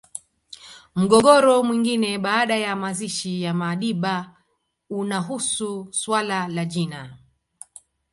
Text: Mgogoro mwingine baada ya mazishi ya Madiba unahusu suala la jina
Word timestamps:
Mgogoro 0.95 1.63
mwingine 1.63 2.17
baada 2.17 2.55
ya 2.57 2.75
mazishi 2.75 3.41
ya 3.41 3.53
Madiba 3.53 4.35
unahusu 4.89 5.87
suala 5.91 6.47
la 6.47 6.65
jina 6.65 7.17